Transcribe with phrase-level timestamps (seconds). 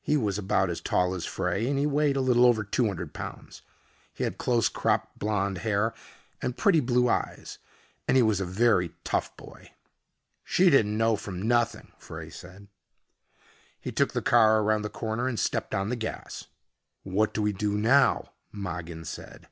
[0.00, 3.60] He was about as tall as Frey and he weighed a little over 200 pounds.
[4.14, 5.92] He had close cropped blond hair
[6.40, 7.58] and pretty blue eyes
[8.08, 9.72] and he was a very tough boy.
[10.42, 12.68] "She don't know from nothing," Frey said.
[13.78, 16.46] He took the car around the corner and stepped on the gas.
[17.02, 19.48] "What do we do now?" Mogin said.